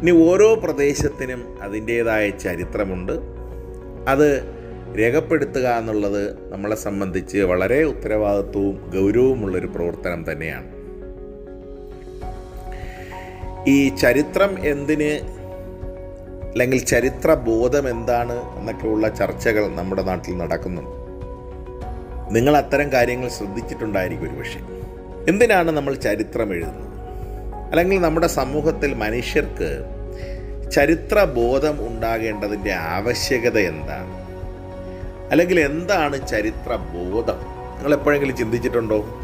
ഇനി 0.00 0.11
ഓരോ 0.11 0.54
പ്രദേശത്തിനും 0.54 1.62
അതിന്റേതായ 1.62 2.30
ചരിത്രമുണ്ട്. 2.30 3.12
അത് 4.09 4.42
രേഖപ്പെടുത്തുക 4.99 5.68
എന്നുള്ളത് 5.68 6.52
നമ്മളെ 6.52 6.76
സംബന്ധിച്ച് 6.76 7.38
വളരെ 7.38 7.85
ഉത്തരവാദിത്വവും 7.85 8.90
ഗൗരവമുള്ളൊരു 8.97 9.66
പ്രവർത്തനം 9.66 10.32
തന്നെയാണ്. 10.32 10.79
ഈ 13.69 13.88
ചരിത്രം 13.88 14.67
എന്തിന് 14.67 15.40
അല്ലെങ്കിൽ 16.52 16.85
ചരിത്ര 16.85 17.35
ബോധം 17.35 17.90
എന്താണ് 17.90 18.59
എന്നൊക്കെയുള്ള 18.59 19.09
ചർച്ചകൾ 19.09 19.69
നമ്മുടെ 19.69 20.02
നാട്ടിൽ 20.02 20.37
നടക്കുന്നുണ്ട്. 20.37 20.90
നിങ്ങൾ 22.35 22.57
അത്തരം 22.57 22.93
കാര്യങ്ങൾ 22.93 23.29
ശ്രദ്ധിച്ചിട്ടുണ്ടായിരിക്കും 23.29 24.31
ഒരു 24.31 24.37
പക്ഷേ. 24.37 24.61
എന്തിനാണ് 25.29 25.71
നമ്മൾ 25.71 25.95
ചരിത്രം 25.95 26.52
എഴുതുന്നത്? 26.52 26.90
അല്ലെങ്കിൽ 27.71 28.00
നമ്മുടെ 28.00 28.26
സമൂഹത്തിൽ 28.26 28.95
മനുഷ്യർക്ക് 28.95 29.85
ചരിത്ര 30.71 31.25
ബോധം 31.25 31.88
ഉണ്ടാകേണ്ടതിന്റെ 31.88 32.73
ആവശ്യകത 32.73 33.59
എന്താണ്? 33.59 34.21
അല്ലെങ്കിൽ 35.31 35.61
എന്താണ് 35.61 36.29
ചരിത്ര 36.29 36.76
ബോധം 36.76 37.37
നിങ്ങൾ 37.76 37.93
എപ്പോഴെങ്കിലും 37.93 38.37
ചിന്തിച്ചിട്ടുണ്ടോ? 38.37 39.21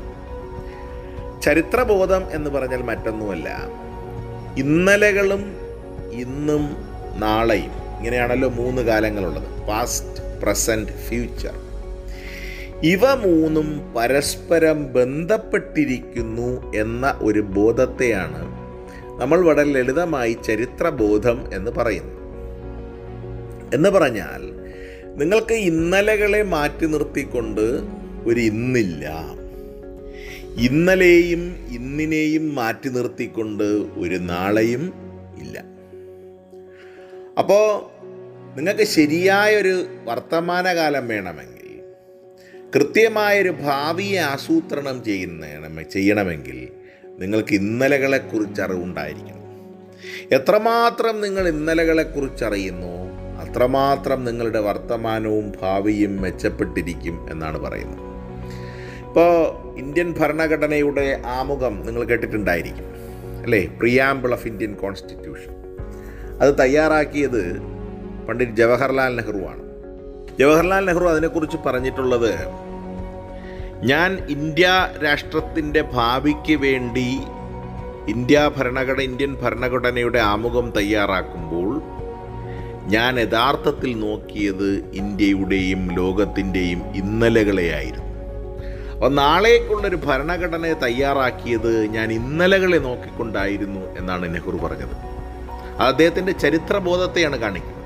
ചരിത്രബോധം 1.43 2.33
എന്ന് 2.33 2.51
പറഞ്ഞാൽ 2.51 2.83
മറ്റൊന്നുമല്ല. 2.83 3.69
ഇന്നലകളും 4.59 5.57
ഇന്നും 6.13 6.77
നാളെയും. 7.21 7.97
ഇങ്ങനെയാണല്ലോ 7.97 8.49
മൂന്ന് 8.49 8.83
കാലങ്ങളുള്ളത്. 8.83 9.67
പാസ്റ്റ് 9.69 10.43
പ്രസന്റ് 10.43 10.93
ഫ്യൂച്ചർ 10.93 11.55
ഇവ 12.83 13.15
മൂന്നും 13.15 13.95
പരസ്പരം 13.97 14.93
ബന്ധപ്പെട്ടിരിക്കുന്നു 14.93 16.73
എന്ന 16.73 17.19
ഒരു 17.23 17.41
ബോധത്തെയാണ് 17.41 18.43
നമ്മൾ 19.21 19.45
വളരെ 19.45 19.73
ലളിതമായി 19.73 20.37
ചരിത്രബോധം 20.45 21.55
എന്ന് 21.55 21.71
പറയുന്നു 21.71 22.17
എന്ന് 23.75 23.89
പറഞ്ഞാൽ 23.89 24.43
നിങ്ങൾക്ക് 25.17 25.55
ഇന്നലകളെ 25.55 26.43
മാറ്റി 26.43 26.87
നിർത്തിക്കൊണ്ട് 26.87 27.81
ഒരു 28.27 28.41
ഇന്നില്ല. 28.41 29.36
ഇന്നലെയും 30.57 31.67
ഇന്നിനെയും 31.69 32.55
മാറ്റി 32.55 32.89
നിർത്തിക്കൊണ്ട് 32.89 33.65
ഒരു 33.97 34.15
നാളെയും 34.15 34.93
ഇല്ല. 35.39 35.65
അപ്പോൾ 37.39 37.97
നിങ്ങൾക്ക് 38.57 38.85
ശരിയായൊരു 38.85 39.87
വർത്തമാനകാലം 40.05 41.09
വേണമെങ്കിൽ 41.09 41.81
കൃത്യമായൊരു 42.77 43.51
ഭാവിയെ 43.51 44.19
ആസൂത്രണം 44.19 45.05
ചെയ്യുന്ന 45.05 45.83
ചെയ്യണമെങ്കിൽ 45.83 46.69
നിങ്ങൾക്ക് 47.19 47.55
ഇന്നലകളെക്കുറിച്ച് 47.55 48.63
അറിവുണ്ടായിരിക്കണം. 48.63 49.43
എത്രമാത്രം 50.33 51.21
നിങ്ങൾ 51.21 51.49
ഇന്നലകളെക്കുറിച്ച് 51.49 52.45
അറിയുന്നു 52.45 52.97
അത്രമാത്രം 53.41 54.25
നിങ്ങളുടെ 54.25 54.61
വർത്തമാനവും 54.61 55.53
ഭാവിയും 55.63 56.23
മെച്ചപ്പെട്ടിരിക്കും 56.23 57.31
എന്നാണ് 57.31 57.59
പറയുന്നത്. 57.59 58.06
ഇപ്പോൾ 59.17 59.37
ഇന്ത്യൻ 59.79 60.13
ഭരണഘടനയുടെ 60.13 61.23
ആമുഖം 61.27 61.87
നിങ്ങൾ 61.87 62.05
കേട്ടിട്ടുണ്ടായിരിക്കും 62.05 62.89
അല്ലേ? 63.45 63.67
പ്രിയാമ്പിൾ 63.79 64.33
ഓഫ് 64.33 64.47
ഇന്ത്യൻ 64.47 64.75
കോൺസ്റ്റിറ്റ്യൂഷൻ 64.75 65.53
അത് 66.41 66.59
തയ്യാറാക്കിയത് 66.59 67.41
പണ്ഡിറ്റ് 68.29 68.53
ജവഹർലാൽ 68.53 69.17
നെഹ്റുവാണ് 69.17 69.63
ജവഹർലാൽ 70.39 70.85
നെഹ്റു 70.85 71.05
അതിനെക്കുറിച്ച് 71.05 71.57
പറഞ്ഞിട്ടുള്ളത് 71.67 72.31
ഞാൻ 73.85 74.19
ഇന്ത്യ 74.29 74.67
രാഷ്ട്രത്തിന്റെ 75.03 75.83
ഭാവിക്ക് 75.95 76.57
വേണ്ടി 76.57 77.09
ഇന്ത്യ 78.09 78.51
ഭരണഘടന 78.59 79.01
ഇന്ത്യൻ 79.01 79.35
ഭരണഘടനയുടെ 79.35 80.19
ആമുഖം 80.19 80.71
തയ്യാറാക്കുമ്പോൾ 80.71 81.71
ഞാൻ 82.89 83.21
യഥാർത്ഥത്തിൽ 83.21 83.99
നോക്കിയത് 84.01 84.69
ഇന്ത്യയുടെയും 84.95 85.89
ലോകത്തിന്റെയും 85.95 86.83
ഇന്നലകളെയായിരുന്നു. 86.95 88.06
അപ്പോൾ 88.97 89.15
നാളേക്കുള്ളൊരു 89.15 89.97
ഭരണഘടനയെ 89.97 90.73
തയ്യാറാക്കിയത് 90.73 91.85
ഞാൻ 91.87 92.13
ഇന്നലകളെ 92.13 92.77
നോക്കിക്കൊണ്ടായിരുന്നു 92.77 93.99
എന്നാണ് 93.99 94.35
നെഹ്റു 94.35 94.51
പറഞ്ഞത്. 94.51 94.95
അദ്ദേഹത്തിന്റെ 95.81 96.33
ചരിത്രബോധത്തെയാണ് 96.33 97.39
കാണിക്കുന്നത്. 97.39 97.77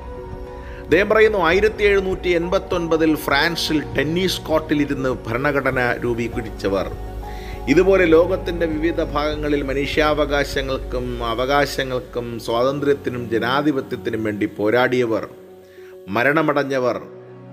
അദ്ദേഹം 0.82 1.08
പറയുന്നു 1.08 1.38
ആയിരത്തി 1.38 1.82
എഴുന്നൂറ്റി 1.82 2.28
എൺപത്തൊൻപതിൽ 2.28 3.16
ഫ്രാൻസിൽ 3.16 3.82
ടെന്നീസ് 3.98 4.40
കോർട്ടിലിരുന്ന് 4.40 5.08
ഭരണഘടന 5.26 5.96
രൂപീകരിച്ചവർ. 6.04 6.90
ഇതുപോലെ 7.68 8.04
ലോകത്തിന്റെ 8.04 8.66
വിവിധ 8.66 9.02
ഭാഗങ്ങളിൽ 9.02 9.62
മനുഷ്യാവകാശങ്ങൾക്കും 9.62 11.24
അവകാശങ്ങൾക്കും 11.24 12.40
സ്വാതന്ത്ര്യത്തിനും 12.40 13.30
ജനാധിപത്യത്തിനും 13.30 14.24
വേണ്ടി 14.24 14.46
പോരാടിയവർ 14.46 15.28
മരണമടഞ്ഞവർ 16.08 17.02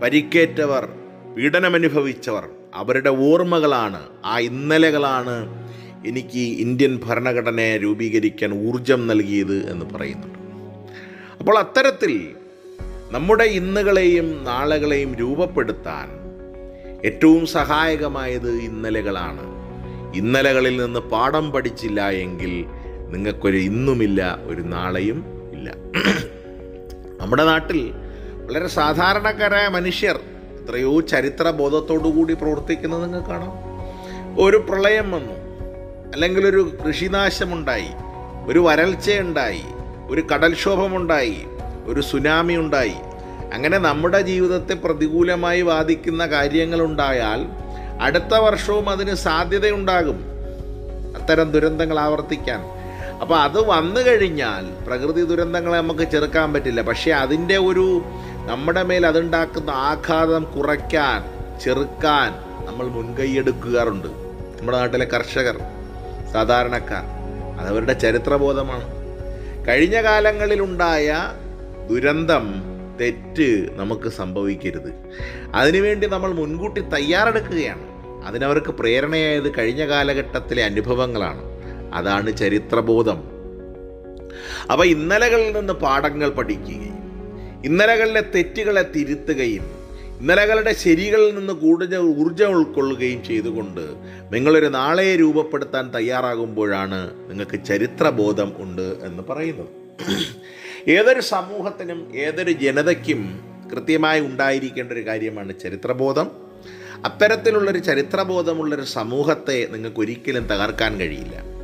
പരിക്കേറ്റവർ 0.03 0.89
പീഡനമനുഭവിച്ചവർ. 1.37 2.43
അവരുടെ 2.75 3.09
ഓർമ്മകളാണ്. 3.09 4.07
ആ 4.25 4.39
ഇന്നലകളാണ് 4.39 5.67
എനിക്ക് 6.07 6.39
ഇന്ത്യൻ 6.39 6.99
ഭരണഘടനയെ 7.05 7.77
രൂപീകരിക്കാൻ 7.77 8.67
ഊർജം 8.67 9.07
നൽകിയത് 9.07 9.71
എന്ന് 9.71 9.85
പറയുന്നുണ്ട്. 9.95 10.39
അപ്പോൾ 11.39 11.59
അത്തരത്തിൽ 11.59 12.27
നമ്മുടെ 13.11 13.43
ഇന്നുകളെയും 13.43 14.43
നാളുകളെയും 14.43 15.15
രൂപപ്പെടുത്താൻ 15.15 16.09
ഏറ്റവും 17.05 17.45
സഹായകമായത് 17.45 18.51
ഇന്നലകളാണ്. 18.51 19.57
ഇന്നലകളിൽ 20.15 20.83
നിന്ന് 20.83 20.99
പാഠം 20.99 21.51
പഠിച്ചില്ല 21.51 22.09
എങ്കിൽ 22.09 22.65
നിങ്ങൾക്കൊരു 23.09 23.57
ഇന്നുമില്ല 23.57 24.39
ഒരു 24.45 24.61
നാളെയും 24.61 25.25
ഇല്ല. 25.53 25.73
നമ്മുടെ 27.21 27.43
നാട്ടിൽ 27.43 27.91
വളരെ 28.47 28.67
സാധാരണക്കാരായ 28.67 29.67
മനുഷ്യർ 29.67 30.19
എത്രയോ 30.67 31.01
ചരിത്ര 31.01 31.51
ബോധത്തോടു 31.51 32.09
കൂടി 32.09 32.33
പ്രവർത്തിക്കുന്നത് 32.33 33.03
നിങ്ങൾക്ക് 33.03 33.27
കാണാം. 33.27 33.51
ഒരു 34.41 34.57
പ്രളയം 34.57 35.11
വന്നു. 35.11 35.33
അല്ലെങ്കിൽ 36.13 36.47
ഒരു 36.47 36.77
കൃഷിനാശമുണ്ടായി. 36.87 37.87
ഒരു 38.47 38.59
വരൾച്ചയുണ്ടായി. 38.59 39.61
ഒരു 40.09 40.23
കടൽക്ഷോഭമുണ്ടായി. 40.33 41.37
ഒരു 41.85 42.01
സുനാമി 42.01 42.53
ഉണ്ടായി. 42.53 42.93
അങ്ങനെ 43.53 43.77
നമ്മുടെ 43.77 44.21
ജീവിതത്തെ 44.21 44.73
പ്രതികൂലമായി 44.73 45.61
ബാധിക്കുന്ന 45.61 46.25
കാര്യങ്ങളുണ്ടായാൽ 46.25 47.45
അടുത്ത 48.01 48.33
വർഷവും 48.33 48.89
അതിന് 48.89 49.15
സാധ്യതയുണ്ടാകും. 49.15 50.25
അത്തരം 51.21 51.51
ദുരന്തങ്ങൾ 51.51 51.99
ആവർത്തിക്കാൻ. 51.99 52.77
അപ്പോൾ 53.21 53.35
അത് 53.35 53.67
വന്നു 53.67 54.01
കഴിഞ്ഞാൽ 54.01 54.85
പ്രകൃതി 54.85 55.23
ദുരന്തങ്ങളെ 55.23 55.77
നമുക്ക് 55.77 56.11
ചെറുക്കാൻ 56.11 56.53
പറ്റില്ല. 56.53 56.81
പക്ഷേ 56.81 57.11
അതിന്റെ 57.11 57.57
ഒരു 57.57 58.01
നമ്മുടെ 58.47 58.83
മേൽ 58.83 59.05
അതുണ്ടാക്കുന്ന 59.05 59.69
ആഘാതം 59.69 60.43
കുറയ്ക്കാൻ 60.43 61.23
ചെറുക്കാൻ 61.59 62.31
നമ്മൾ 62.65 62.87
മുൻകൈയെടുക്കാറുണ്ട് 62.87 64.07
നമ്മുടെ 64.59 64.77
നാട്ടിലെ 64.77 65.05
കർഷകർ 65.05 65.59
സാധാരണക്കാർ 66.33 67.03
അതവരുടെ 67.59 67.93
ചരിത്രബോധമാണ്. 67.93 68.87
കഴിഞ്ഞ 69.67 70.01
കാലങ്ങളിലുണ്ടായ 70.01 71.17
ദുരന്തം 71.89 72.53
തെറ്റ് 73.01 73.67
നമുക്ക് 73.75 74.09
സംഭവിക്കരുത്. 74.09 74.93
അതിനുവേണ്ടി 75.55 76.07
നമ്മൾ 76.07 76.31
മുൻകൂട്ടി 76.31 76.81
തയ്യാറെടുക്കുകയാണ്. 76.81 77.81
അതിനവർക്ക് 78.25 78.71
പ്രേരണയായത് 78.71 79.57
കഴിഞ്ഞ 79.57 79.87
കാലഘട്ടത്തിലെ 79.87 80.63
അനുഭവങ്ങളാണ്. 80.63 81.41
അതാണ് 81.93 82.37
ചരിത്രബോധം. 82.37 83.23
അപ്പോൾ 84.71 84.85
ഇന്നലകളിൽ 84.85 85.51
നിന്ന് 85.51 85.73
പാഠങ്ങൾ 85.73 86.29
പഠിക്കുകയും 86.29 86.96
ഇന്നലകളിലെ 87.65 88.21
തെറ്റുകളെ 88.21 88.81
തിരുത്തുകയും 88.95 89.77
ഇന്നലകളുടെ 90.19 90.73
ശരികളിൽ 90.73 91.35
നിന്ന് 91.35 91.53
കൂടുതൽ 91.53 91.97
ഊർജം 91.97 92.47
ഉൾക്കൊള്ളുകയും 92.47 93.23
ചെയ്തുകൊണ്ട് 93.23 93.81
നിങ്ങളൊരു 94.33 94.65
നാളെ 94.65 95.15
രൂപപ്പെടുത്താൻ 95.15 95.91
തയ്യാറാകുമ്പോഴാണ് 95.95 97.29
നിങ്ങൾക്ക് 97.29 97.63
ചരിത്രബോധം 97.65 98.53
ഉണ്ട് 98.57 98.81
എന്ന് 98.81 99.23
പറയുന്നത്. 99.29 99.67
ഏതൊരു 100.89 101.19
സമൂഹത്തിനും 101.19 102.15
ഏതൊരു 102.15 102.51
ജനതയ്ക്കും 102.51 103.39
കൃത്യമായി 103.71 104.19
ഉണ്ടായിരിക്കേണ്ട 104.19 104.91
ഒരു 104.91 105.07
കാര്യമാണ് 105.07 105.53
ചരിത്രബോധം. 105.63 106.31
അത്തരത്തിലുള്ളൊരു 107.05 107.77
ചരിത്രബോധമുള്ളൊരു 107.77 108.83
സമൂഹത്തെ 108.83 109.67
നിങ്ങൾക്ക് 109.71 109.99
ഒരിക്കലും 109.99 110.47
തകർക്കാൻ 110.47 110.99
കഴിയില്ല. 110.99 111.56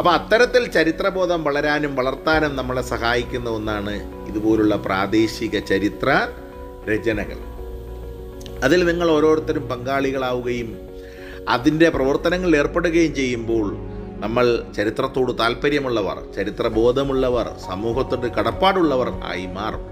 അപ്പോൾ 0.00 0.14
അത്തരത്തിൽ 0.14 0.66
ചരിത്രബോധം 0.66 1.44
വളരാനും 1.44 1.96
വളർത്താനും 1.96 2.56
നമ്മളെ 2.56 2.82
സഹായിക്കുന്ന 2.82 3.50
ഒന്നാണ് 3.50 4.26
ഇതുപോലുള്ള 4.28 4.76
പ്രാദേശിക 4.76 5.58
ചരിത്ര 5.58 6.28
രചനകൾ. 6.90 7.38
അതിൽ 8.64 8.84
നിങ്ങൾ 8.84 9.10
ഓരോരുത്തരും 9.10 9.68
പങ്കാളികളാവുകയും 9.68 10.78
അതിന്റെ 11.48 11.88
പ്രവർത്തനങ്ങളിൽ 11.88 12.56
ഏർപ്പെടുകയും 12.56 13.14
ചെയ്യുമ്പോൾ 13.14 13.76
നമ്മൾ 14.20 14.62
ചരിത്രത്തോട് 14.76 15.38
താല്പര്യമുള്ളവർ 15.38 16.32
ചരിത്രബോധമുള്ളവർ 16.36 17.50
സമൂഹത്തോട് 17.66 18.26
കടപ്പാടുള്ളവർ 18.26 19.10
ആയി 19.24 19.46
മാറും. 19.46 19.84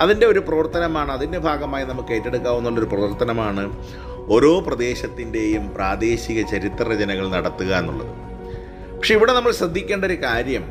അതിന്റെ 0.00 0.26
ഒരു 0.26 0.38
പ്രവർത്തനമാണ് 0.38 1.12
അതിന്റെ 1.12 1.38
ഭാഗമായി 1.38 1.84
നമുക്ക് 1.84 2.12
ഏറ്റെടുക്കാവുന്ന 2.12 2.68
ഒരു 2.68 2.84
പ്രവർത്തനമാണ് 2.84 3.86
ഓരോ 4.16 4.60
പ്രദേശത്തിന്റെയും 4.60 5.74
പ്രാദേശിക 5.74 6.46
ചരിത്ര 6.46 6.92
രചനകൾ 6.92 7.28
നടത്തുക 7.28 7.74
എന്നുള്ളത്. 7.76 8.29
പക്ഷെ 9.00 9.14
ഇവിടെ 9.14 9.32
നമ്മൾ 9.32 9.52
ശ്രദ്ധിക്കേണ്ട 9.52 10.04
ഒരു 10.04 10.22
കാര്യം 10.22 10.64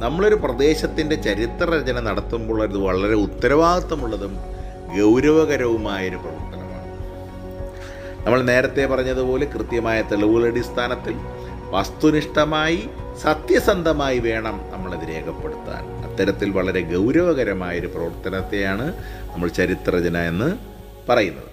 നമ്മളൊരു 0.00 0.34
പ്രദേശത്തിന്റെ 0.34 1.16
ചരിത്രരചന 1.16 2.00
നടത്തുമ്പോൾ 2.00 2.62
അത് 2.62 2.78
വളരെ 2.78 3.14
ഉത്തരവാദിത്തമുള്ളതും 3.14 4.36
ഗൗരവകരവുമായൊരു 5.00 6.16
പ്രവർത്തനമാണ്. 6.16 6.88
നമ്മൾ 8.26 8.42
നേരത്തെ 8.42 8.86
പറഞ്ഞതുപോലെ 8.86 9.46
കൃത്യമായ 9.46 10.02
തെളിവുകളുടെ 10.02 10.46
അടിസ്ഥാനത്തിൽ 10.46 11.14
വസ്തുനിഷ്ഠമായി 11.70 12.88
സത്യസന്ധമായി 13.22 14.18
വേണം 14.18 14.60
നമ്മളത് 14.72 15.08
രേഖപ്പെടുത്താൻ. 15.08 16.10
അത്തരത്തിൽ 16.10 16.50
വളരെ 16.50 16.80
ഗൗരവകരമായൊരു 16.80 17.86
പ്രവർത്തനത്തെയാണ് 17.86 18.92
നമ്മൾ 19.32 19.48
ചരിത്രരചന 19.48 20.18
എന്ന് 20.18 20.56
പറയുന്നത്. 21.08 21.50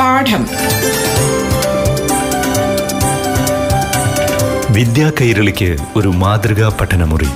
പാഠം. 0.00 0.46
വിദ്യാ 4.74 5.12
കൈരളിക്ക് 5.20 5.76
ഒരു 5.96 6.08
മാതൃകാ 6.08 6.68
പഠനമുറി. 6.80 7.28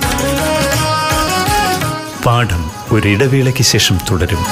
പാഠം 2.25 2.71
ഒരിടവേളയ്ക്ക് 2.91 3.63
ശേഷം 3.63 3.97
തുടരും. 4.11 4.43